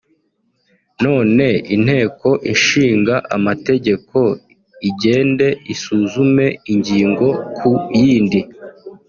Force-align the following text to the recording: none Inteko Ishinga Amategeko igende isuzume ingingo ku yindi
none 1.03 1.45
Inteko 1.75 2.29
Ishinga 2.53 3.15
Amategeko 3.37 4.17
igende 4.89 5.47
isuzume 5.73 6.45
ingingo 6.71 7.27
ku 7.57 7.71
yindi 7.99 8.39